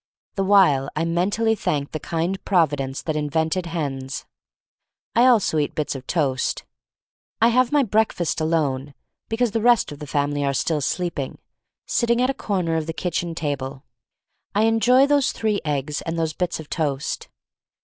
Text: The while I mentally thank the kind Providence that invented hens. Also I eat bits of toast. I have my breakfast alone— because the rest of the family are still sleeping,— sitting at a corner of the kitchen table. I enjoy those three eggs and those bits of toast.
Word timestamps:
The 0.33 0.43
while 0.43 0.89
I 0.95 1.05
mentally 1.05 1.53
thank 1.53 1.91
the 1.91 1.99
kind 1.99 2.43
Providence 2.43 3.03
that 3.03 3.15
invented 3.15 3.67
hens. 3.67 4.25
Also 5.15 5.59
I 5.59 5.61
eat 5.61 5.75
bits 5.75 5.93
of 5.93 6.07
toast. 6.07 6.63
I 7.39 7.49
have 7.49 7.71
my 7.71 7.83
breakfast 7.83 8.41
alone— 8.41 8.95
because 9.29 9.51
the 9.51 9.61
rest 9.61 9.91
of 9.91 9.99
the 9.99 10.07
family 10.07 10.43
are 10.43 10.55
still 10.55 10.81
sleeping,— 10.81 11.37
sitting 11.85 12.19
at 12.19 12.31
a 12.31 12.33
corner 12.33 12.77
of 12.77 12.87
the 12.87 12.93
kitchen 12.93 13.35
table. 13.35 13.83
I 14.55 14.63
enjoy 14.63 15.05
those 15.05 15.31
three 15.33 15.61
eggs 15.63 16.01
and 16.01 16.17
those 16.17 16.33
bits 16.33 16.59
of 16.59 16.67
toast. 16.67 17.27